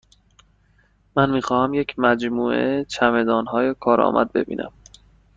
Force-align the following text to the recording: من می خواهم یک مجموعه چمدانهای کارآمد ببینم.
من 1.15 1.29
می 1.31 1.41
خواهم 1.41 1.73
یک 1.73 1.99
مجموعه 1.99 2.83
چمدانهای 2.85 3.75
کارآمد 3.79 4.31
ببینم. 4.33 4.73